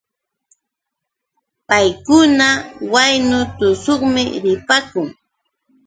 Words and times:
Paykuna 1.67 2.47
waynu 2.93 3.37
tushuqmi 3.57 4.23
ripaakun. 4.43 5.07